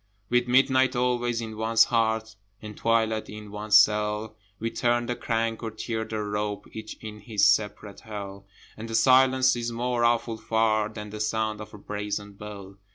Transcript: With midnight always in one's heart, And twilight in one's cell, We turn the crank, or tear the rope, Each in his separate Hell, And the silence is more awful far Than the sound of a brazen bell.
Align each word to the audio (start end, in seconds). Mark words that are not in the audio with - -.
With 0.31 0.47
midnight 0.47 0.95
always 0.95 1.41
in 1.41 1.57
one's 1.57 1.83
heart, 1.83 2.35
And 2.59 2.75
twilight 2.75 3.29
in 3.29 3.51
one's 3.51 3.77
cell, 3.77 4.35
We 4.57 4.71
turn 4.71 5.05
the 5.05 5.15
crank, 5.15 5.61
or 5.61 5.69
tear 5.69 6.05
the 6.05 6.23
rope, 6.23 6.65
Each 6.73 6.95
in 7.01 7.19
his 7.19 7.45
separate 7.45 7.99
Hell, 7.99 8.47
And 8.75 8.89
the 8.89 8.95
silence 8.95 9.55
is 9.55 9.71
more 9.71 10.03
awful 10.03 10.37
far 10.37 10.89
Than 10.89 11.11
the 11.11 11.19
sound 11.19 11.61
of 11.61 11.71
a 11.75 11.77
brazen 11.77 12.33
bell. 12.33 12.77